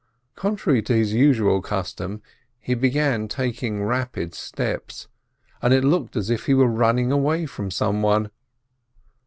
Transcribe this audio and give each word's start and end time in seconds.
Con 0.33 0.57
trary 0.57 0.83
to 0.87 0.95
his 0.95 1.13
usual 1.13 1.61
custom, 1.61 2.23
he 2.59 2.73
began 2.73 3.27
taking 3.27 3.83
rapid 3.83 4.33
steps, 4.33 5.07
and 5.61 5.75
it 5.75 5.83
looked 5.83 6.15
as 6.15 6.31
if 6.31 6.47
he 6.47 6.55
were 6.55 6.65
running 6.65 7.11
away 7.11 7.45
from 7.45 7.69
some 7.69 8.01
one. 8.01 8.31